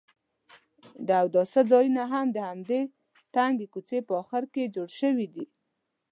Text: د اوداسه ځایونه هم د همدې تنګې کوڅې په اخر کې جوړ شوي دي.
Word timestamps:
د 1.07 1.09
اوداسه 1.21 1.61
ځایونه 1.71 2.03
هم 2.11 2.27
د 2.35 2.37
همدې 2.49 2.81
تنګې 3.35 3.67
کوڅې 3.73 3.99
په 4.07 4.13
اخر 4.23 4.43
کې 4.53 4.71
جوړ 4.75 4.89
شوي 4.99 5.27
دي. 5.35 5.45